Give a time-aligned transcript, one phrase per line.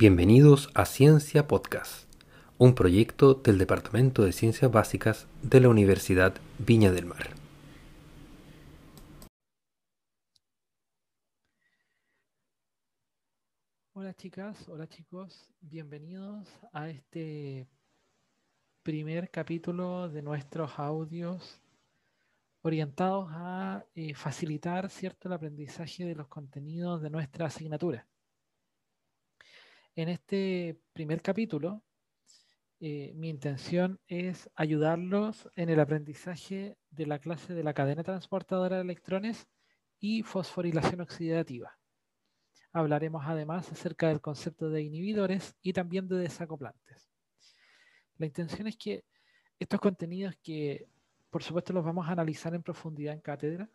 [0.00, 2.08] Bienvenidos a Ciencia Podcast,
[2.56, 7.30] un proyecto del Departamento de Ciencias Básicas de la Universidad Viña del Mar.
[13.92, 17.66] Hola chicas, hola chicos, bienvenidos a este
[18.84, 21.60] primer capítulo de nuestros audios
[22.62, 28.06] orientados a eh, facilitar cierto el aprendizaje de los contenidos de nuestra asignatura.
[29.98, 31.82] En este primer capítulo,
[32.78, 38.76] eh, mi intención es ayudarlos en el aprendizaje de la clase de la cadena transportadora
[38.76, 39.48] de electrones
[39.98, 41.76] y fosforilación oxidativa.
[42.72, 47.10] Hablaremos además acerca del concepto de inhibidores y también de desacoplantes.
[48.18, 49.04] La intención es que
[49.58, 50.86] estos contenidos que
[51.28, 53.68] por supuesto los vamos a analizar en profundidad en cátedra.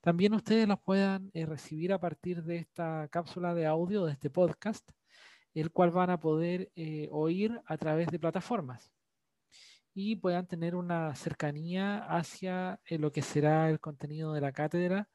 [0.00, 4.30] También ustedes los puedan eh, recibir a partir de esta cápsula de audio, de este
[4.30, 4.90] podcast,
[5.60, 8.92] el cual van a poder eh, oír a través de plataformas
[9.94, 15.08] y puedan tener una cercanía hacia eh, lo que será el contenido de la cátedra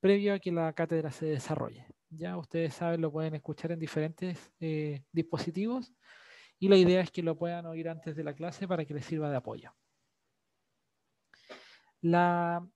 [0.00, 1.86] previo a que la cátedra se desarrolle.
[2.10, 4.52] Ya ustedes saben, lo pueden escuchar en diferentes
[5.12, 5.94] dispositivos
[6.58, 9.04] y la idea es que lo puedan oír antes de la clase para que les
[9.04, 9.74] sirva de apoyo.
[12.02, 12.66] La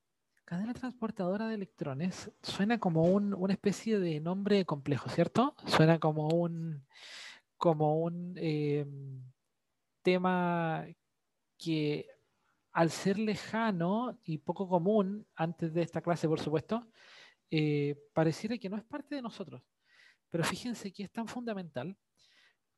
[0.48, 5.54] cadena transportadora de electrones suena como una especie de nombre complejo, ¿cierto?
[5.66, 6.86] Suena como un,
[7.58, 9.22] como un em,
[10.00, 10.86] tema
[11.58, 12.08] que
[12.72, 16.88] al ser lejano y poco común antes de esta clase, por supuesto,
[17.50, 19.62] eh, pareciera que no es parte de nosotros.
[20.30, 21.94] Pero fíjense que es tan fundamental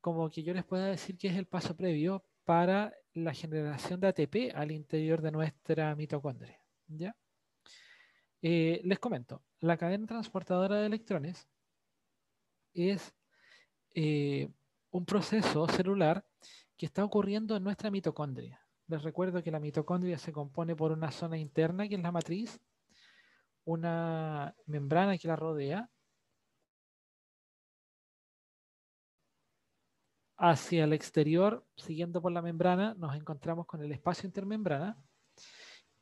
[0.00, 4.08] como que yo les pueda decir que es el paso previo para la generación de
[4.08, 6.60] ATP al interior de nuestra mitocondria.
[6.88, 7.14] ¿ya?
[8.42, 11.46] Eh, les comento, la cadena transportadora de electrones
[12.72, 13.14] es
[13.94, 14.48] eh,
[14.90, 16.24] un proceso celular
[16.76, 18.60] que está ocurriendo en nuestra mitocondria.
[18.86, 22.58] Les recuerdo que la mitocondria se compone por una zona interna que es la matriz,
[23.64, 25.90] una membrana que la rodea,
[30.38, 34.96] hacia el exterior, siguiendo por la membrana, nos encontramos con el espacio intermembrana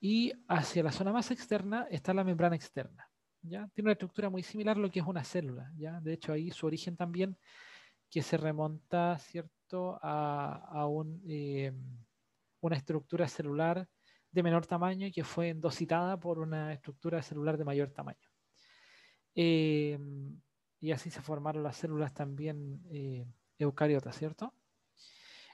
[0.01, 3.09] y hacia la zona más externa está la membrana externa.
[3.43, 3.69] ¿ya?
[3.75, 5.73] Tiene una estructura muy similar a lo que es una célula.
[5.77, 6.01] ¿ya?
[6.01, 7.37] De hecho, ahí su origen también
[8.11, 9.99] que se remonta ¿cierto?
[10.03, 10.87] a,
[11.27, 11.73] eh,
[12.61, 13.89] una estructura celular
[14.31, 18.29] de menor tamaño que fue endocitada por una estructura celular de mayor tamaño.
[19.35, 19.99] Eh,
[20.81, 23.27] y así se formaron las células también eh,
[23.59, 24.55] eucariotas, ¿cierto?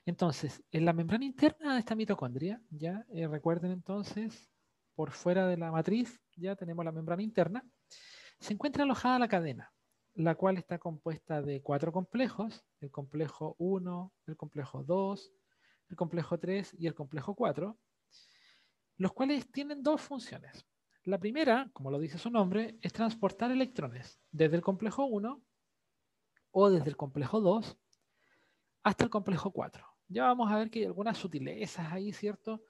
[0.06, 4.50] Entonces, en la membrana interna de esta mitocondria, ya eh, recuerden entonces,
[4.94, 7.64] por fuera de la matriz, ya tenemos la membrana interna,
[8.38, 9.72] se encuentra alojada la cadena,
[10.14, 15.32] la cual está compuesta de cuatro complejos, el complejo 1, el complejo 2,
[15.88, 17.78] el complejo 3 y el complejo 4,
[18.98, 20.66] los cuales tienen dos funciones.
[21.04, 25.42] La primera, como lo dice su nombre, es transportar electrones desde el complejo 1
[26.52, 27.78] o desde el complejo 2
[28.84, 29.93] hasta el complejo 4.
[30.08, 32.64] Ya vamos a ver que hay algunas sutilezas ahí, ¿cierto?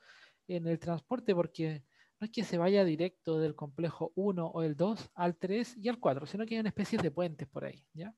[0.46, 1.84] En el transporte, porque
[2.20, 5.88] no es que se vaya directo del complejo 1 o el 2 al 3 y
[5.88, 8.14] al 4, sino que hay una especie de puentes por ahí, ¿ya?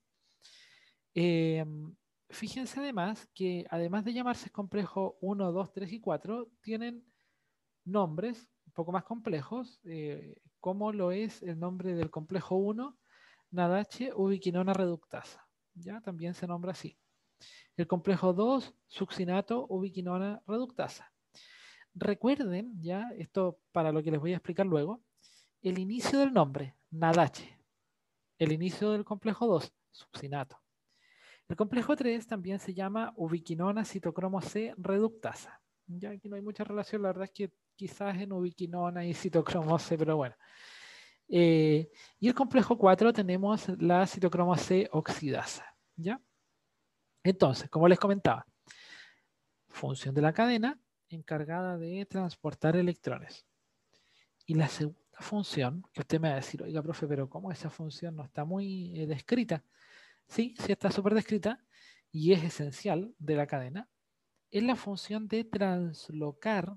[1.15, 1.95] Em,
[2.29, 7.05] fíjense además que además de llamarse complejo 1, 2, 3 y 4, tienen
[7.85, 12.99] nombres un poco más complejos, eh, como lo es el nombre del complejo 1,
[13.51, 15.47] Nadache ubiquinona reductasa.
[15.75, 16.01] ¿ya?
[16.01, 16.99] También se nombra así.
[17.77, 21.13] El complejo 2, succinato ubiquinona reductasa.
[21.95, 25.03] Recuerden, ya, esto para lo que les voy a explicar luego,
[25.63, 27.59] el inicio del nombre, nadache.
[28.39, 30.59] El inicio del complejo 2, succinato.
[31.49, 35.61] El complejo 3 también se llama ubiquinona citocromo C reductasa.
[35.87, 39.79] Ya aquí no hay mucha relación, la verdad es que quizás en ubiquinona y citocromo
[39.79, 40.35] C, pero bueno.
[41.29, 45.65] Eh, y el complejo 4 tenemos la citocromo C oxidasa.
[45.97, 46.21] ¿Ya?
[47.29, 48.47] Entonces, como les comentaba,
[49.69, 53.45] función de la cadena encargada de transportar electrones.
[54.47, 57.69] Y la segunda función, que usted me va a decir, oiga, profe, pero ¿cómo esa
[57.69, 59.65] función no está muy eh, descrita?
[60.29, 61.61] Sí, sí está súper descrita
[62.13, 63.89] y es esencial de la cadena.
[64.53, 66.77] Es la función de translocar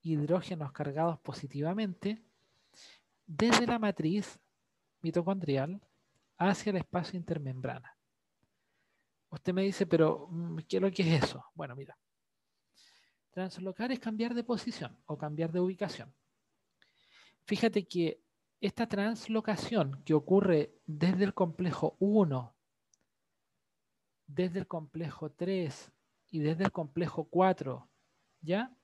[0.00, 2.22] hidrógenos cargados positivamente
[3.26, 4.38] desde la matriz
[5.00, 5.80] mitocondrial
[6.38, 7.91] hacia el espacio intermembrana.
[9.32, 11.44] Usted me dice, pero mm, ¿qué es lo que es eso?
[11.54, 11.98] Bueno, mira.
[13.32, 16.14] Translocar es cambiar de posición o cambiar de ubicación.
[17.44, 18.22] Fíjate que
[18.60, 22.54] esta translocación que ocurre desde el complejo 1
[24.34, 25.92] desde el complejo 3
[26.30, 27.88] y desde el complejo 4,
[28.40, 28.74] ¿ya?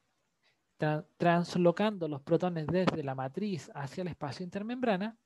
[1.17, 5.19] translocando los protones desde la matriz hacia el espacio intermembrana,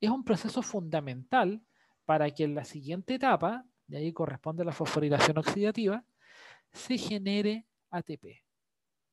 [0.00, 1.60] es un proceso fundamental
[2.04, 6.04] para que en la siguiente etapa, de ahí corresponde la fosforilación oxidativa,
[6.72, 8.42] se genere ATP.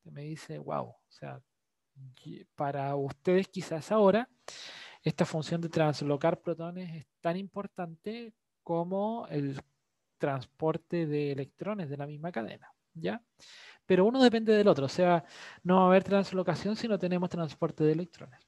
[0.05, 1.41] Me dice, wow, o sea,
[2.55, 4.29] para ustedes quizás ahora
[5.01, 8.33] esta función de translocar protones es tan importante
[8.63, 9.59] como el
[10.17, 13.21] transporte de electrones de la misma cadena, ¿ya?
[13.85, 15.23] Pero uno depende del otro, o sea,
[15.63, 18.39] no va a haber translocación si no tenemos transporte de electrones.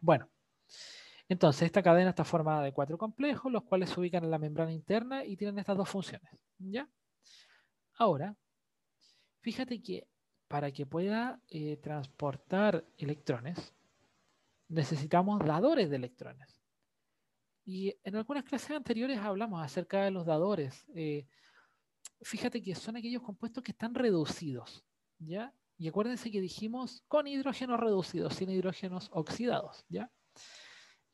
[0.00, 0.28] Bueno,
[1.34, 4.72] entonces esta cadena está formada de cuatro complejos, los cuales se ubican en la membrana
[4.72, 6.88] interna y tienen estas dos funciones, ¿ya?
[7.94, 8.36] Ahora,
[9.40, 10.06] fíjate que
[10.46, 13.74] para que pueda eh, transportar electrones,
[14.68, 16.62] necesitamos dadores de electrones.
[17.64, 20.86] Y en algunas clases anteriores hablamos acerca de los dadores.
[20.94, 21.26] Eh,
[22.22, 24.84] fíjate que son aquellos compuestos que están reducidos,
[25.18, 25.52] ¿ya?
[25.78, 30.12] Y acuérdense que dijimos con hidrógenos reducidos, sin hidrógenos oxidados, ¿ya?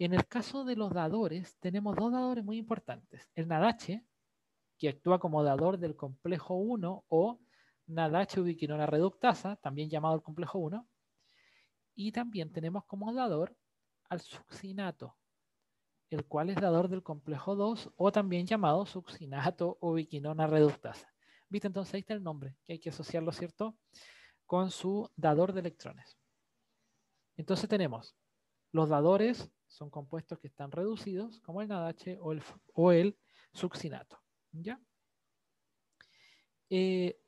[0.01, 3.29] En el caso de los dadores, tenemos dos dadores muy importantes.
[3.35, 4.03] El NADH,
[4.79, 7.39] que actúa como dador del complejo 1 o
[7.87, 10.89] NADH ubiquinona reductasa, también llamado el complejo 1.
[11.97, 13.55] Y también tenemos como dador
[14.09, 15.19] al succinato,
[16.09, 21.13] el cual es dador del complejo 2 o también llamado succinato ubiquinona reductasa.
[21.51, 21.67] ¿Viste?
[21.67, 23.77] Entonces ahí está el nombre, que hay que asociarlo, ¿cierto?
[24.47, 26.17] Con su dador de electrones.
[27.37, 28.17] Entonces tenemos
[28.73, 33.17] los dadores, son compuestos que están reducidos, como el NADH o el,
[33.53, 34.21] succinato.
[34.53, 34.81] ¿Ya?
[36.69, 37.19] Eh,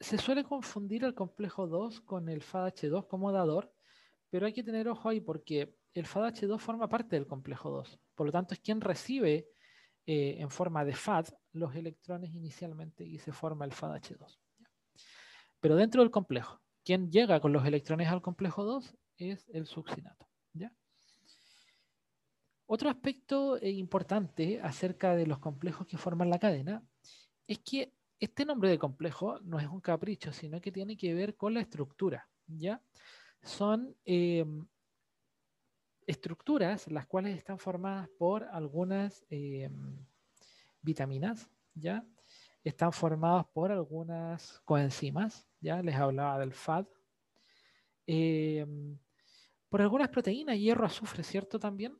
[0.00, 3.72] se suele confundir el complejo 2 con el FADH2 como dador,
[4.30, 8.00] pero hay que tener ojo ahí porque el FADH2 forma parte del complejo 2.
[8.14, 9.48] Por lo tanto, es quien recibe
[10.06, 14.38] eh, en forma de FAD los electrones inicialmente y se forma el FADH2.
[15.60, 20.27] Pero dentro del complejo, quien llega con los electrones al complejo 2 es el succinato.
[22.70, 26.84] Otro aspecto eh, importante acerca de los complejos que forman la cadena
[27.46, 31.34] es que este nombre de complejo no es un capricho, sino que tiene que ver
[31.34, 32.82] con la estructura, ¿ya?
[33.42, 34.66] Son em,
[36.06, 40.04] estructuras las cuales están formadas por algunas em,
[40.82, 42.06] vitaminas, ¿ya?
[42.62, 45.82] Están formadas por algunas coenzimas, ¿ya?
[45.82, 46.84] Les hablaba del FAD.
[49.70, 51.58] Por algunas proteínas, hierro, azufre, ¿cierto?
[51.58, 51.98] También.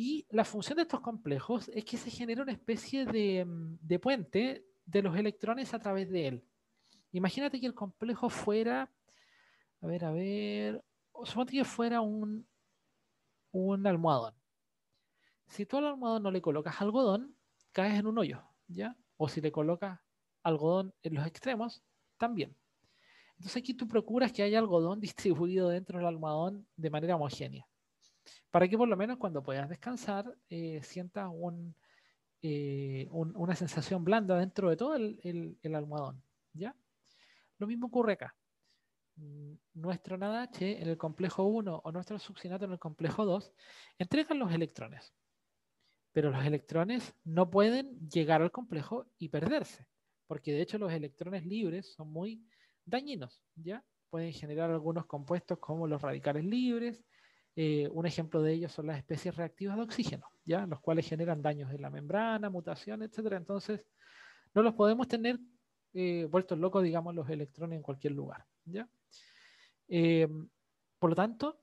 [0.00, 4.64] Y la función de estos complejos es que se genera una especie de, de puente
[4.86, 6.44] de los electrones a través de él.
[7.10, 8.92] Imagínate que el complejo fuera,
[9.80, 10.84] a ver, a ver,
[11.24, 12.46] suponte que fuera un,
[13.50, 14.34] un almohadón.
[15.48, 17.34] Si tú al almohadón no le colocas algodón,
[17.72, 18.96] caes en un hoyo, ¿ya?
[19.16, 19.98] O si le colocas
[20.44, 21.82] algodón en los extremos,
[22.18, 22.56] también.
[23.30, 27.66] Entonces aquí tú procuras que haya algodón distribuido dentro del almohadón de manera homogénea.
[28.50, 31.74] Para que por lo menos cuando puedas descansar eh, sientas un,
[32.40, 36.22] eh, una sensación blanda dentro de todo el, almohadón.
[36.52, 36.74] ¿ya?
[37.58, 38.34] Lo mismo ocurre acá.
[39.16, 43.52] Mm, nuestro NADH en el complejo 1 o nuestro succinato en el complejo 2
[43.98, 45.12] entregan los electrones.
[46.12, 49.86] Pero los electrones no pueden llegar al complejo y perderse,
[50.26, 52.46] porque de hecho los electrones libres son muy
[52.84, 53.84] dañinos, ¿ya?
[54.10, 57.04] Pueden generar algunos compuestos como los radicales libres,
[57.56, 60.66] eh, un ejemplo de ellos son las especies reactivas de oxígeno, ¿ya?
[60.66, 63.32] los cuales generan daños en la membrana, mutación, etc.
[63.32, 63.84] Entonces,
[64.54, 65.38] no los podemos tener
[65.94, 68.46] eh, vueltos locos, digamos, los electrones en cualquier lugar.
[68.64, 68.88] ¿ya?
[69.88, 70.28] Eh,
[70.98, 71.60] por lo tanto,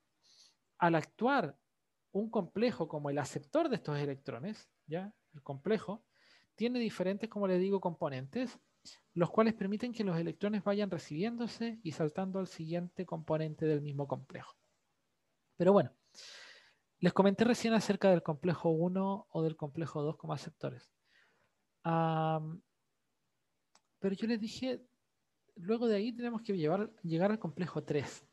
[0.78, 1.58] al actuar
[2.12, 5.14] un complejo como el aceptor de estos electrones, ¿ya?
[5.34, 6.04] el complejo,
[6.56, 8.60] tiene diferentes, como les digo, componentes,
[9.14, 14.08] los cuales permiten que los electrones vayan recibiéndose y saltando al siguiente componente del mismo
[14.08, 14.56] complejo.
[15.58, 15.92] Pero bueno,
[17.00, 20.92] les comenté recién acerca del complejo 1 o del complejo 2 como aceptores.
[21.84, 24.82] pero yo les dije,
[25.56, 28.26] luego de ahí tenemos que llegar al complejo 3.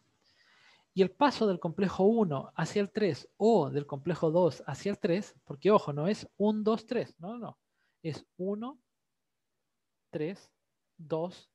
[0.95, 4.99] Y el paso del complejo 1 hacia el 3 o del complejo 2 hacia el
[4.99, 7.59] 3, porque ojo, no es 1, 2, 3, no, no, no,
[8.03, 8.79] es 1,
[10.11, 10.51] 3,
[10.99, 11.51] 2,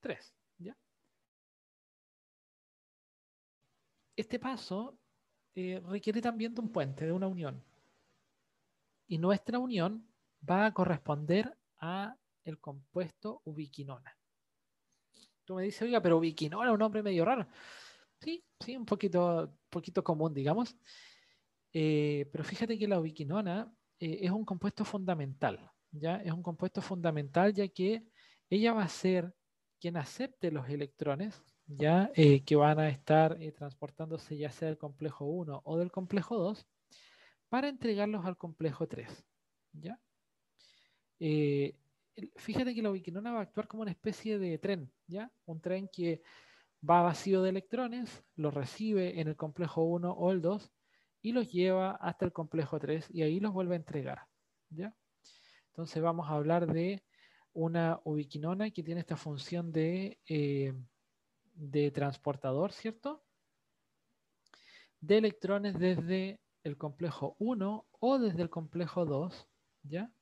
[0.00, 0.34] 3.
[0.58, 0.76] ¿ya?
[4.16, 4.98] Este paso
[5.54, 7.62] eh, requiere también de un puente, de una unión.
[9.06, 10.06] Y nuestra unión
[10.48, 14.16] va a corresponder a el compuesto ubiquinona.
[15.44, 17.46] Tú me dices, oiga, pero ubiquinona es un nombre medio raro.
[18.20, 20.76] Sí, sí, un poquito, poquito común, digamos.
[21.72, 26.16] Eh, pero fíjate que la ubiquinona eh, es un compuesto fundamental, ¿ya?
[26.16, 28.04] Es un compuesto fundamental ya que
[28.48, 29.34] ella va a ser
[29.80, 32.10] quien acepte los electrones, ¿ya?
[32.14, 36.36] Eh, que van a estar eh, transportándose ya sea del complejo 1 o del complejo
[36.36, 36.66] 2,
[37.48, 39.24] para entregarlos al complejo 3.
[39.72, 40.00] ¿ya?
[41.20, 41.76] Eh,
[42.36, 45.30] fíjate que la ubiquinona va a actuar como una especie de tren, ¿ya?
[45.46, 46.22] Un tren que
[46.88, 50.70] va vacío de electrones, los recibe en el complejo 1 o el 2
[51.22, 54.26] y los lleva hasta el complejo 3 y ahí los vuelve a entregar,
[54.70, 54.94] ¿ya?
[55.68, 57.02] Entonces vamos a hablar de
[57.52, 60.18] una ubiquinona que tiene esta función de,
[61.54, 63.22] de transportador, ¿cierto?
[65.00, 69.48] De electrones desde el complejo 1 o desde el complejo 2,
[69.82, 70.12] ¿ya?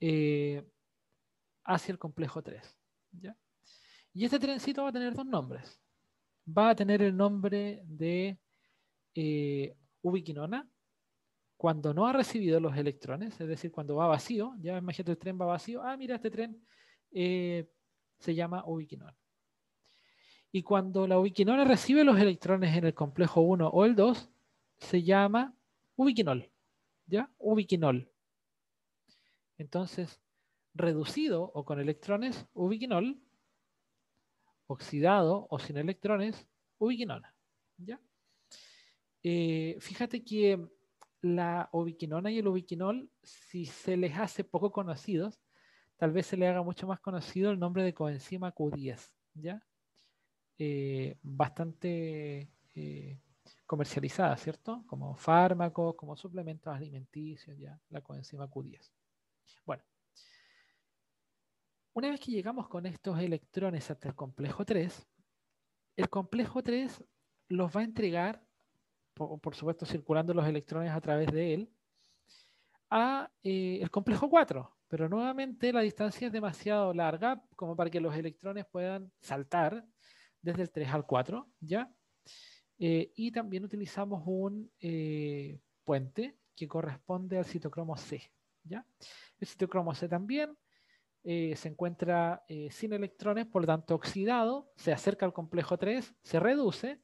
[0.00, 0.64] Eh,
[1.64, 2.78] hacia el complejo 3.
[3.12, 3.36] ¿ya?
[4.12, 5.80] Y este trencito va a tener dos nombres.
[6.46, 8.38] Va a tener el nombre de
[9.14, 10.68] eh, ubiquinona
[11.56, 14.54] cuando no ha recibido los electrones, es decir, cuando va vacío.
[14.60, 15.82] Ya imagínate el tren va vacío.
[15.82, 16.64] Ah, mira, este tren
[17.10, 17.68] eh,
[18.18, 19.16] se llama ubiquinona.
[20.50, 24.30] Y cuando la ubiquinona recibe los electrones en el complejo 1 o el 2,
[24.78, 25.54] se llama
[25.96, 26.50] ubiquinol.
[27.06, 27.30] ¿Ya?
[27.38, 28.10] Ubiquinol.
[29.58, 30.20] Entonces,
[30.74, 33.20] reducido o con electrones, ubiquinol,
[34.66, 36.46] oxidado o sin electrones,
[36.78, 37.34] ubiquinona.
[37.78, 38.00] ¿ya?
[39.22, 40.68] Eh, fíjate que
[41.20, 45.40] la ubiquinona y el ubiquinol, si se les hace poco conocidos,
[45.96, 49.66] tal vez se le haga mucho más conocido el nombre de coenzima Q10, ¿ya?
[50.60, 53.20] Eh, bastante eh,
[53.64, 54.82] comercializada, ¿cierto?
[54.88, 57.80] Como fármacos, como suplementos alimenticios, ¿ya?
[57.90, 58.90] La coenzima Q10.
[59.64, 59.84] Bueno,
[61.92, 65.06] una vez que llegamos con estos electrones hasta el complejo 3,
[65.96, 67.04] el complejo 3
[67.48, 68.42] los va a entregar,
[69.14, 71.72] por, supuesto circulando los electrones a través de él,
[72.90, 74.76] a eh, el complejo 4.
[74.88, 79.84] Pero nuevamente la distancia es demasiado larga como para que los electrones puedan saltar
[80.42, 81.92] desde el 3 al 4, ¿ya?
[82.78, 88.22] Eh, y también utilizamos un eh, puente que corresponde al citocromo C,
[88.62, 88.86] ¿ya?
[89.40, 90.56] El citocromo C también
[91.24, 96.40] eh, se encuentra sin electrones, por lo tanto oxidado, se acerca al complejo 3, se
[96.40, 97.00] reduce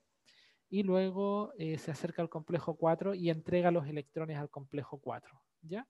[0.70, 5.86] y luego se acerca al complejo 4 y entrega los electrones al complejo 4, ¿ya?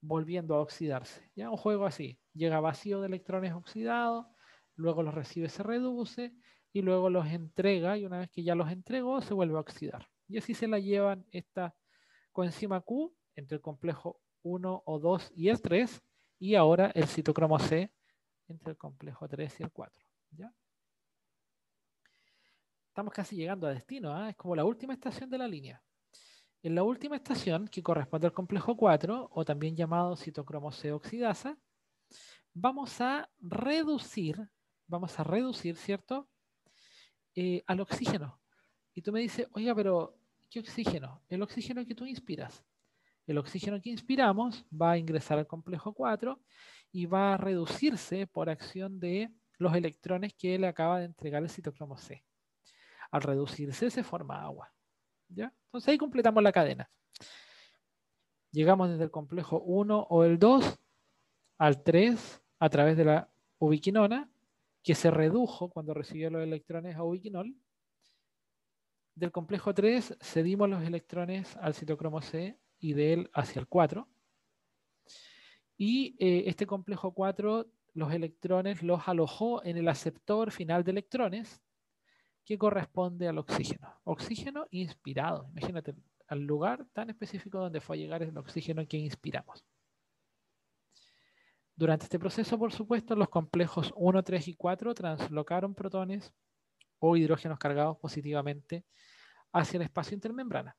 [0.00, 1.50] Volviendo a oxidarse, ¿ya?
[1.50, 4.26] Un juego así, llega vacío de electrones oxidados,
[4.76, 6.34] luego los recibe, se reduce
[6.72, 10.08] y luego los entrega y una vez que ya los entregó se vuelve a oxidar.
[10.28, 11.74] Y así se la llevan esta
[12.32, 16.00] coenzima Q entre el complejo 1 o 2 y el 3
[16.38, 17.92] y ahora el citocromo C
[18.48, 20.06] entre el complejo 3 y el 4.
[20.32, 20.52] ¿ya?
[22.88, 24.30] Estamos casi llegando a destino, ¿ah?
[24.30, 25.82] es como la última estación de la línea.
[26.62, 31.56] En la última estación, que corresponde al complejo 4, o también llamado citocromo C oxidasa,
[32.52, 34.50] vamos a reducir,
[34.90, 36.28] vamos a reducir, ¿cierto?
[37.34, 38.40] Eh, al oxígeno.
[38.92, 40.18] Y tú me dices, oiga, pero
[40.50, 41.22] ¿qué oxígeno?
[41.28, 42.64] El oxígeno que tú inspiras.
[43.26, 46.40] El oxígeno que inspiramos va a ingresar al complejo 4
[46.92, 51.50] y va a reducirse por acción de los electrones que le acaba de entregar el
[51.50, 52.24] citocromo C.
[53.12, 54.72] Al reducirse se forma agua.
[55.28, 55.52] ¿ya?
[55.66, 56.90] Entonces ahí completamos la cadena.
[58.50, 60.80] Llegamos desde el complejo 1 o el 2
[61.58, 64.28] al 3 a través de la ubiquinona,
[64.82, 67.54] que se redujo cuando recibió los electrones a ubiquinol.
[69.14, 74.08] Del complejo 3 cedimos los electrones al citocromo C y de él hacia el 4.
[75.76, 81.62] Y eh, este complejo 4, los electrones los alojó en el aceptor final de electrones,
[82.44, 84.00] que corresponde al oxígeno.
[84.04, 85.48] Oxígeno inspirado.
[85.50, 85.94] Imagínate,
[86.26, 89.64] al lugar tan específico donde fue a llegar el oxígeno que inspiramos.
[91.80, 96.30] Durante este proceso, por supuesto, los complejos 1, 3 y 4 translocaron protones
[96.98, 98.84] o hidrógenos cargados positivamente
[99.50, 100.76] hacia el espacio intermembrana.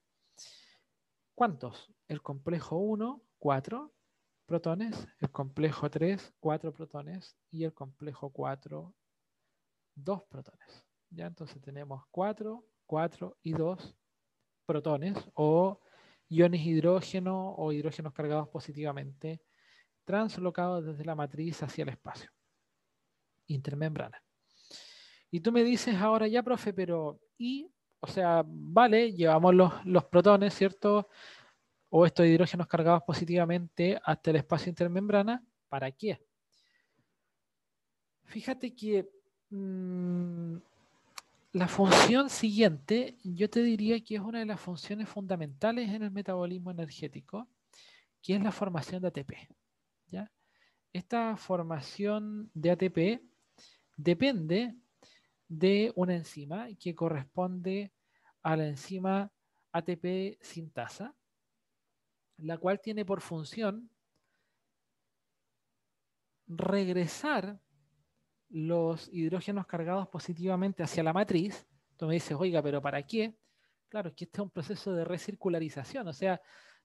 [1.33, 1.91] ¿Cuántos?
[2.07, 3.91] El complejo 1, 4
[4.45, 8.93] protones, el complejo 3, 4 protones y el complejo 4,
[9.95, 10.85] 2 protones.
[11.09, 11.25] ¿Ya?
[11.25, 13.95] Entonces tenemos 4, 4 y 2
[14.67, 15.81] protones o
[16.29, 19.41] iones hidrógeno o hidrógenos cargados positivamente
[20.03, 22.31] translocados desde la matriz hacia el espacio
[23.47, 24.23] intermembrana.
[25.29, 27.71] Y tú me dices ahora ya, profe, pero ¿y
[28.03, 29.53] o sea, vale, llevamos
[29.85, 31.07] los, protones, ¿cierto?
[31.89, 35.43] O estos hidrógenos cargados positivamente hasta el espacio intermembrana.
[35.69, 36.19] ¿Para qué?
[38.23, 39.07] Fíjate que
[39.51, 40.55] mm,
[41.53, 46.11] la función siguiente, yo te diría que es una de las funciones fundamentales en el
[46.11, 47.47] metabolismo energético,
[48.19, 49.31] que es la formación de ATP.
[50.93, 53.21] Esta formación de ATP
[53.95, 54.75] depende
[55.47, 57.93] de una enzima que corresponde
[58.41, 59.31] a la enzima
[59.71, 61.15] ATP sintasa,
[62.37, 63.89] la cual tiene por función
[66.47, 67.59] regresar
[68.49, 71.65] los hidrógenos cargados positivamente hacia la matriz.
[71.95, 73.37] Tú me dices, oiga, pero ¿para qué?
[73.87, 76.41] Claro, es que este es un proceso de recircularización, o sea,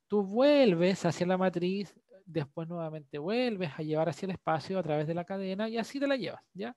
[0.06, 1.94] tú vuelves hacia la matriz,
[2.26, 5.98] después nuevamente vuelves a llevar hacia el espacio a través de la cadena y así
[5.98, 6.76] te la llevas, ¿ya?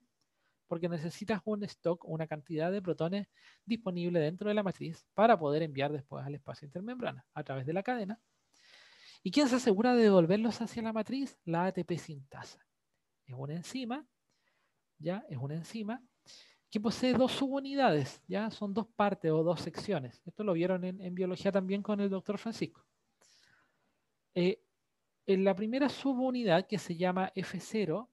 [0.67, 3.27] Porque necesitas un stock, una cantidad de protones
[3.65, 7.73] disponible dentro de la matriz para poder enviar después al espacio intermembrana a través de
[7.73, 8.19] la cadena.
[9.23, 11.37] ¿Y quién se asegura de devolverlos hacia la matriz?
[11.43, 12.65] La ATP sintasa.
[13.25, 14.05] Es una enzima,
[14.99, 15.25] ¿ya?
[15.29, 16.01] Es una enzima
[16.69, 18.51] que posee dos subunidades, ¿ya?
[18.51, 20.21] Son dos partes o dos secciones.
[20.25, 22.85] Esto lo vieron en, biología también con el doctor Francisco.
[24.35, 24.61] Eh,
[25.29, 28.09] en la primera subunidad, que se llama F0,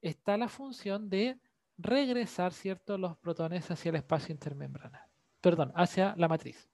[0.00, 1.40] está la función de
[1.76, 5.10] regresar, ¿cierto?, los protones hacia el espacio intermembrana.
[5.40, 6.70] Perdón, hacia la matriz,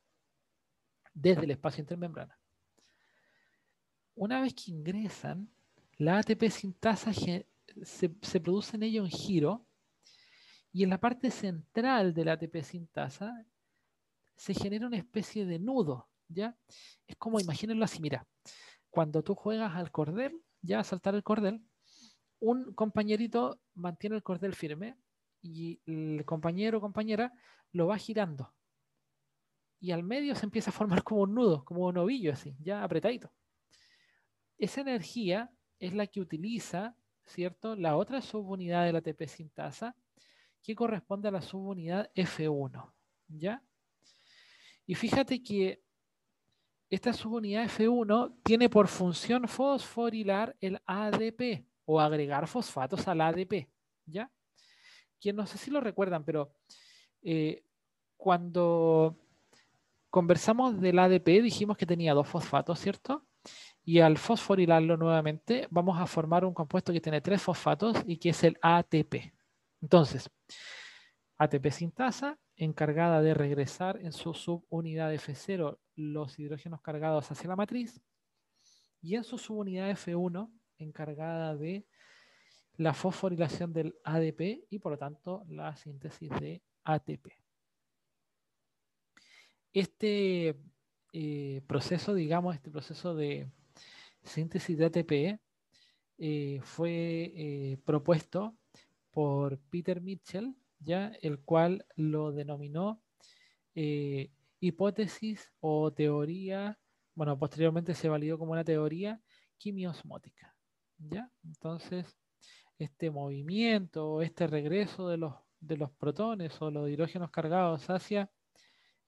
[1.14, 2.38] desde el espacio intermembrana.
[4.14, 5.48] Una vez que ingresan,
[5.96, 7.46] la ATP sintasa se,
[7.84, 9.66] se produce en ello un giro
[10.74, 13.46] y en la parte central de la ATP sintasa
[14.36, 16.54] se genera una especie de nudo, ¿ya?
[17.06, 18.26] Es como, imagínenlo así, mira,
[18.92, 21.62] cuando tú juegas al cordel, ya a saltar el cordel,
[22.40, 24.98] un compañerito mantiene el cordel firme
[25.40, 27.32] y el compañero o compañera
[27.72, 28.52] lo va girando.
[29.80, 32.84] Y al medio se empieza a formar como un nudo, como un ovillo así, ya
[32.84, 33.32] apretadito.
[34.58, 36.94] Esa energía es la que utiliza,
[37.24, 37.74] ¿cierto?
[37.74, 39.96] La otra subunidad de la ATP sintasa
[40.62, 42.92] que corresponde a la subunidad F1.
[43.28, 43.64] ¿Ya?
[44.84, 45.82] Y fíjate que
[46.92, 53.66] esta subunidad F1 tiene por función fosforilar el ADP o agregar fosfatos al ADP.
[54.04, 54.30] ¿Ya?
[55.18, 56.52] Que no sé si lo recuerdan, pero
[57.22, 57.64] eh,
[58.18, 59.16] cuando
[60.10, 63.26] conversamos del ADP dijimos que tenía dos fosfatos, ¿cierto?
[63.82, 68.28] Y al fosforilarlo nuevamente, vamos a formar un compuesto que tiene tres fosfatos y que
[68.28, 69.32] es el ATP.
[69.80, 70.28] Entonces,
[71.38, 78.00] ATP sintasa, encargada de regresar en su subunidad F0 los hidrógenos cargados hacia la matriz,
[79.00, 81.86] y en su subunidad F1, encargada de
[82.76, 87.28] la fosforilación del ADP y por lo tanto la síntesis de ATP.
[89.72, 90.56] Este
[91.12, 93.50] eh, proceso, digamos, este proceso de
[94.22, 95.40] síntesis de ATP
[96.18, 98.54] eh, fue eh, propuesto
[99.10, 101.12] por Peter Mitchell, ¿ya?
[101.22, 103.00] el cual lo denominó
[104.62, 106.78] hipótesis o teoría,
[107.14, 109.20] bueno, posteriormente se validó como una teoría
[109.58, 110.54] quimiosmótica.
[110.98, 111.30] ¿ya?
[111.44, 112.16] Entonces,
[112.78, 118.30] este movimiento, este regreso de los, de los protones o los hidrógenos cargados hacia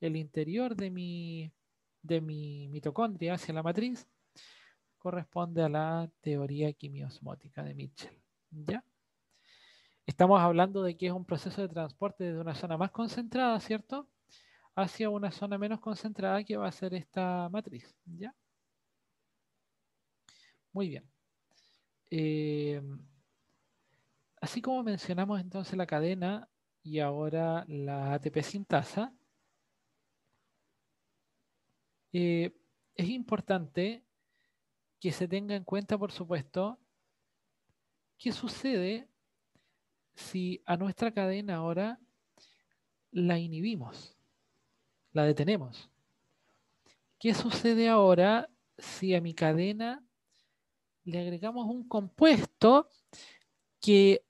[0.01, 1.53] el interior de mi,
[2.03, 4.09] de mi mitocondria, hacia la matriz,
[4.99, 8.21] corresponde a la teoría quimiosmótica de Mitchell.
[8.51, 8.85] ¿Ya?
[10.05, 14.09] Estamos hablando de que es un proceso de transporte desde una zona más concentrada, ¿cierto?
[14.76, 18.34] Hacia una zona menos concentrada que va a ser esta matriz, ¿ya?
[20.72, 21.04] Muy bien.
[22.10, 22.82] Eh,
[24.40, 26.48] así como mencionamos entonces la cadena
[26.82, 29.12] y ahora la ATP sintasa,
[32.12, 32.52] eh,
[32.94, 34.04] es importante
[35.00, 36.78] que se tenga en cuenta, por supuesto,
[38.18, 39.08] qué sucede
[40.14, 42.00] si a nuestra cadena ahora
[43.10, 44.13] la inhibimos,
[45.14, 45.90] la detenemos?
[47.18, 50.05] ¿Qué sucede ahora si a mi cadena
[51.05, 52.90] le agregamos un compuesto
[53.81, 54.22] que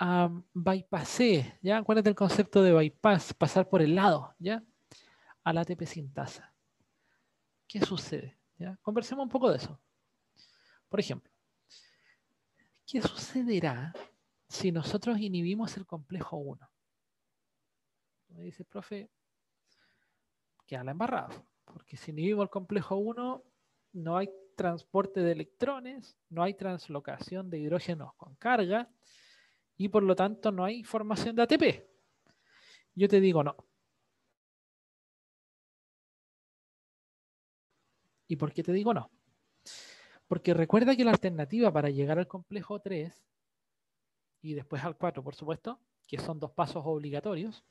[0.00, 1.78] um, bypassé, ¿ya?
[1.78, 4.64] Acuérdate el concepto de bypass, pasar por el lado, ¿ya?
[5.44, 6.52] A la ATP sintasa.
[7.68, 8.36] ¿Qué sucede?
[8.58, 8.76] ¿Ya?
[8.82, 9.78] Conversemos un poco de eso.
[10.88, 11.30] Por ejemplo,
[12.84, 13.92] ¿qué sucederá
[14.48, 16.70] si nosotros inhibimos el complejo 1.
[18.28, 19.10] Me dice, profe,
[20.68, 21.30] queda la embarrada,
[21.64, 23.42] porque si inhibimos el complejo 1,
[23.94, 28.88] no hay transporte de electrones, no hay translocación de hidrógenos con carga
[29.76, 31.64] y por lo tanto no hay formación de ATP.
[32.94, 33.56] Yo te digo no.
[38.26, 39.10] ¿Y por qué te digo no?
[40.26, 43.24] Porque recuerda que la alternativa para llegar al complejo 3
[44.42, 47.64] y después al 4, por supuesto, que son dos pasos obligatorios,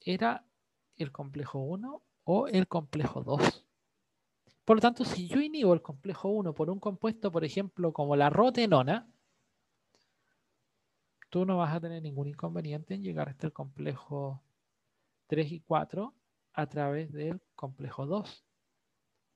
[0.00, 0.44] era
[0.96, 3.66] el complejo 1 o el complejo 2.
[4.64, 8.16] Por lo tanto, si yo inhibo el complejo 1 por un compuesto, por ejemplo, como
[8.16, 9.08] la rotenona,
[11.30, 14.42] tú no vas a tener ningún inconveniente en llegar hasta el complejo
[15.26, 16.14] 3 y 4
[16.52, 18.44] a través del complejo 2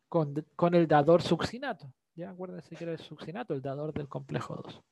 [0.09, 1.93] con, con el dador succinato.
[2.15, 4.83] Ya acuérdense que era el succinato, el dador del complejo 2.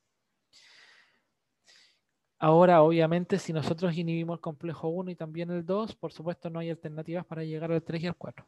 [2.37, 6.59] Ahora, obviamente, si nosotros inhibimos el complejo 1 y también el 2, por supuesto no
[6.59, 8.45] hay alternativas para llegar al 3 y al 4.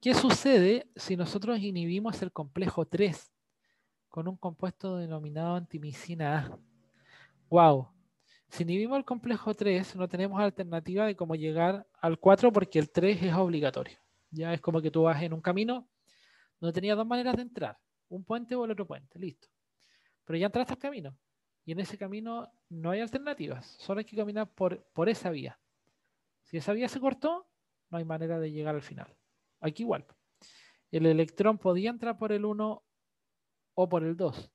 [0.00, 3.32] ¿Qué sucede si nosotros inhibimos el complejo 3
[4.08, 6.58] con un compuesto denominado antimicina A?
[7.50, 7.88] ¡Wow!
[8.48, 12.90] Si inhibimos el complejo 3, no tenemos alternativa de cómo llegar al 4 porque el
[12.90, 13.98] 3 es obligatorio.
[14.30, 15.88] Ya es como que tú vas en un camino
[16.60, 17.76] donde tenías dos maneras de entrar,
[18.08, 19.48] un puente o el otro puente, listo.
[20.24, 21.16] Pero ya entraste al camino
[21.70, 25.56] y en ese camino no hay alternativas, solo hay que caminar por, por esa vía.
[26.42, 27.46] Si esa vía se cortó,
[27.90, 29.16] no hay manera de llegar al final.
[29.60, 30.04] Aquí igual.
[30.90, 32.82] El electrón podía entrar por el 1
[33.74, 34.50] o por el 2.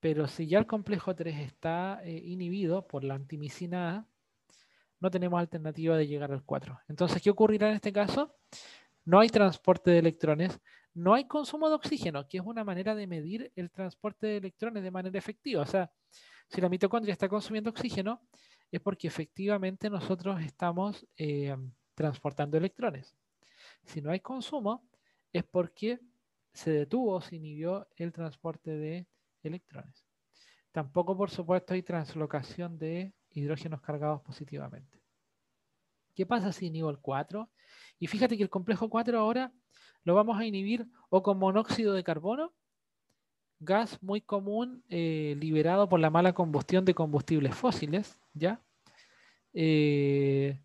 [0.00, 4.08] Pero si ya el complejo 3 está eh, inhibido por la antimicina A,
[4.98, 6.76] no tenemos alternativa de llegar al 4.
[6.88, 8.34] Entonces, ¿qué ocurrirá en este caso?
[9.04, 10.58] No hay transporte de electrones,
[10.94, 14.82] no hay consumo de oxígeno, que es una manera de medir el transporte de electrones
[14.82, 15.62] de manera efectiva.
[15.62, 15.90] O sea,
[16.48, 18.22] si la mitocondria está consumiendo oxígeno,
[18.70, 21.56] es porque efectivamente nosotros estamos eh,
[21.94, 23.14] transportando electrones.
[23.84, 24.88] Si no hay consumo,
[25.32, 26.00] es porque
[26.52, 29.06] se detuvo, se inhibió el transporte de
[29.42, 30.04] electrones.
[30.72, 35.03] Tampoco, por supuesto, hay translocación de hidrógenos cargados positivamente.
[36.14, 37.50] ¿Qué pasa si inhibo el 4?
[37.98, 39.52] Y fíjate que el complejo 4 ahora
[40.04, 42.52] lo vamos a inhibir o con monóxido de carbono,
[43.60, 48.62] gas muy común eh, liberado por la mala combustión de combustibles fósiles, ¿ya?
[49.52, 50.60] Eh,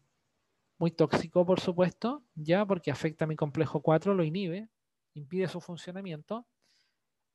[0.78, 4.70] muy tóxico, por supuesto, ya porque afecta a mi complejo 4, lo inhibe,
[5.14, 6.46] impide su funcionamiento,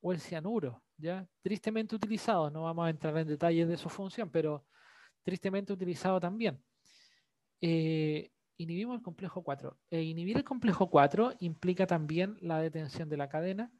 [0.00, 4.30] o el cianuro, ya tristemente utilizado, no vamos a entrar en detalles de su función,
[4.30, 4.66] pero
[5.22, 6.62] tristemente utilizado también.
[7.66, 9.78] Eh, inhibimos el complejo 4.
[9.90, 13.72] E inhibir el complejo 4 implica también la detención de la cadena.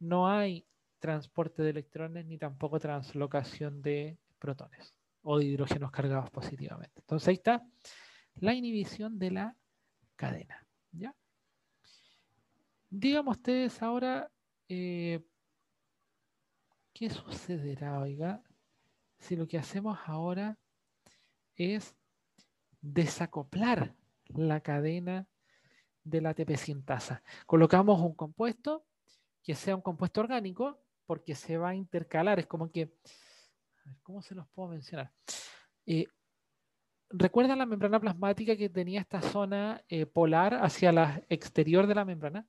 [0.00, 0.66] No hay
[0.98, 4.92] transporte de electrones ni tampoco translocación de protones
[5.22, 7.00] o de hidrógenos cargados positivamente.
[7.00, 7.64] Entonces ahí está
[8.34, 9.56] la inhibición de la
[10.16, 10.66] cadena.
[10.90, 11.14] ¿ya?
[12.90, 14.28] Díganme ustedes ahora
[14.68, 15.24] eh,
[16.92, 18.42] qué sucederá, oiga,
[19.20, 20.58] si lo que hacemos ahora
[21.54, 21.94] es
[22.92, 23.94] desacoplar
[24.28, 25.26] la cadena
[26.04, 27.22] de la ATP sintasa.
[27.46, 28.84] Colocamos un compuesto
[29.42, 32.38] que sea un compuesto orgánico porque se va a intercalar.
[32.38, 32.92] Es como que,
[34.02, 35.12] ¿cómo se los puedo mencionar?
[35.84, 36.06] Eh,
[37.10, 42.04] ¿Recuerdan la membrana plasmática que tenía esta zona eh, polar hacia el exterior de la
[42.04, 42.46] membrana?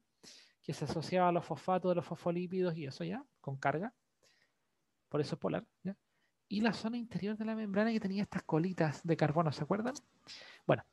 [0.63, 3.93] Que se asociaba a los fosfatos de los fosfolípidos y eso ya, con carga.
[5.09, 5.65] Por eso es polar.
[5.83, 5.95] ¿ya?
[6.49, 9.93] Y la zona interior de la membrana que tenía estas colitas de carbono, ¿se acuerdan?
[10.65, 10.83] Bueno,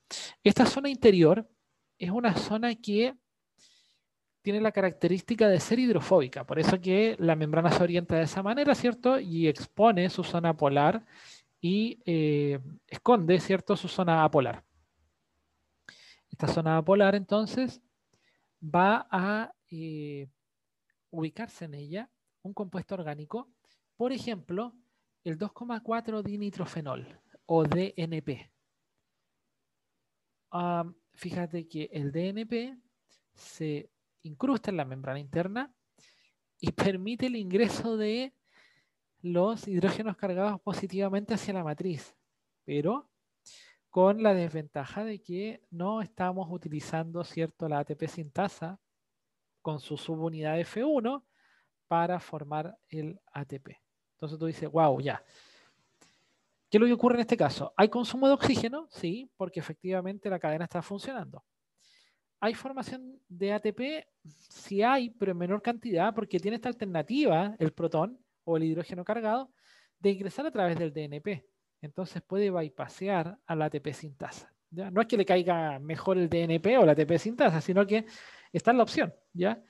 [0.42, 1.48] esta zona interior
[1.98, 3.14] es una zona que
[4.42, 8.42] tiene la característica de ser hidrofóbica, por eso que la membrana se orienta de esa
[8.42, 9.18] manera, ¿cierto?
[9.18, 11.04] Y expone su zona polar
[11.60, 14.62] y eh, esconde, ¿cierto?, su zona apolar.
[16.30, 17.80] Esta zona apolar, entonces,
[18.62, 20.28] va a eh,
[21.10, 22.10] ubicarse en ella
[22.42, 23.48] un compuesto orgánico,
[23.96, 24.74] por ejemplo,
[25.24, 28.50] el 2,4 dinitrofenol o DNP.
[31.14, 32.78] fíjate que el DNP
[33.34, 33.90] se
[34.22, 35.74] incrusta en la membrana interna
[36.60, 38.34] y permite el ingreso de
[39.22, 42.14] los hidrógenos cargados positivamente hacia la matriz,
[42.64, 43.10] pero
[43.88, 48.78] con la desventaja de que no estamos utilizando cierto la ATP sintasa
[49.62, 51.24] con su subunidad F1
[51.88, 53.83] para formar el ATP.
[54.24, 55.22] Entonces tú dices, wow, ya.
[56.70, 57.72] ¿Qué es lo que ocurre en este caso?
[57.76, 58.88] ¿Hay consumo de oxígeno?
[58.90, 61.44] Sí, porque efectivamente la cadena está funcionando.
[62.40, 64.06] ¿Hay formación de ATP?
[64.24, 69.04] Sí hay, pero en menor cantidad, porque tiene esta alternativa, el protón o el hidrógeno
[69.04, 69.50] cargado,
[69.98, 71.46] de ingresar a través del DNP.
[71.82, 74.52] Entonces puede bypassear a la ATP sintasa.
[74.70, 74.90] ¿ya?
[74.90, 78.06] No es que le caiga mejor el DNP o la ATP sintasa, sino que
[78.52, 79.14] está en la opción.
[79.32, 79.62] ¿ya?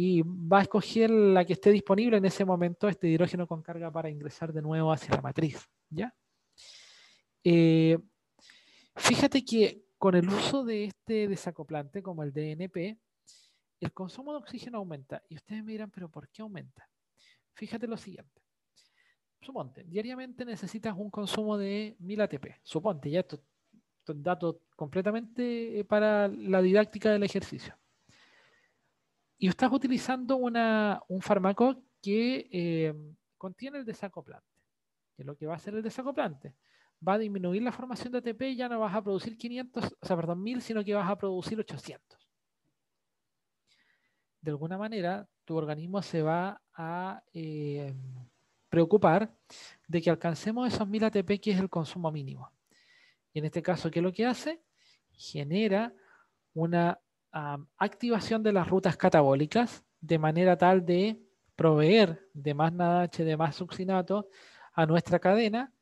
[0.00, 3.90] Y va a escoger la que esté disponible en ese momento, este hidrógeno con carga
[3.90, 5.68] para ingresar de nuevo hacia la matriz.
[5.90, 6.14] ¿ya?
[7.42, 7.98] Eh,
[8.94, 12.96] fíjate que con el uso de este desacoplante como el DNP,
[13.80, 15.20] el consumo de oxígeno aumenta.
[15.28, 16.88] Y ustedes me dirán, pero ¿por qué aumenta?
[17.54, 18.40] Fíjate lo siguiente.
[19.40, 22.46] Suponte, diariamente necesitas un consumo de 1000 ATP.
[22.62, 23.42] Suponte, ya esto,
[24.06, 27.76] es dato completamente eh, para la didáctica del ejercicio.
[29.38, 32.94] Y estás utilizando una, un fármaco que eh,
[33.36, 34.46] contiene el desacoplante.
[35.16, 36.54] Que lo que va a hacer el desacoplante
[37.06, 40.06] va a disminuir la formación de ATP y ya no vas a producir 500, o
[40.06, 42.18] sea, perdón, 1000, sino que vas a producir 800.
[44.40, 47.94] De alguna manera, tu organismo se va a eh,
[48.68, 49.32] preocupar
[49.86, 52.50] de que alcancemos esos 1000 ATP, que es el consumo mínimo.
[53.32, 54.60] Y en este caso, ¿qué es lo que hace?
[55.12, 55.94] Genera
[56.54, 56.98] una
[57.76, 61.20] activación de las rutas catabólicas de manera tal de
[61.56, 64.28] proveer de más NADH, de más succinato
[64.72, 65.72] a nuestra cadena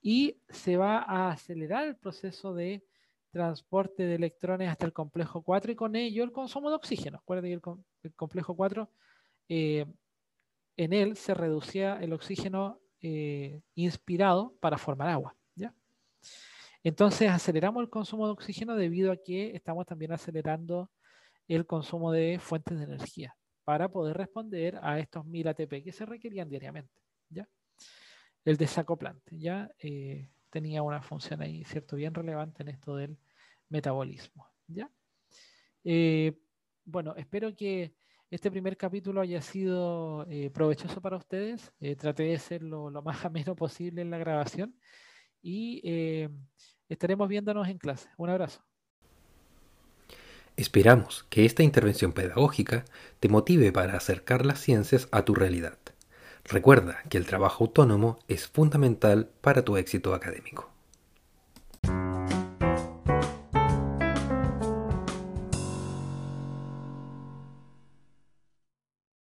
[0.00, 2.84] y se va a acelerar el proceso de
[3.30, 7.18] transporte de electrones hasta el complejo 4 y con ello el consumo de oxígeno.
[7.18, 8.90] Acuérdense que el, complejo 4,
[9.48, 9.86] eh,
[10.76, 15.36] en él se reducía el oxígeno eh, inspirado para formar agua.
[15.54, 15.74] ¿ya?
[16.84, 20.90] Entonces aceleramos el consumo de oxígeno debido a que estamos también acelerando
[21.48, 26.06] el consumo de fuentes de energía para poder responder a estos 1000 ATP que se
[26.06, 27.02] requerían diariamente.
[27.28, 27.48] ¿ya?
[28.44, 31.96] El desacoplante ya eh, tenía una función ahí, ¿cierto?
[31.96, 33.18] Bien relevante en esto del
[33.68, 34.48] metabolismo.
[34.68, 34.90] ¿ya?
[35.84, 36.38] Eh,
[36.84, 37.94] bueno, espero que
[38.30, 41.72] este primer capítulo haya sido eh, provechoso para ustedes.
[41.98, 44.74] traté de ser lo, lo, más ameno posible en la grabación
[45.42, 46.28] y
[46.88, 48.08] estaremos viéndonos en clase.
[48.16, 48.62] Un abrazo.
[50.56, 52.84] Esperamos que esta intervención pedagógica
[53.20, 55.78] te motive para acercar las ciencias a tu realidad.
[56.44, 60.70] Recuerda que el trabajo autónomo es fundamental para tu éxito académico.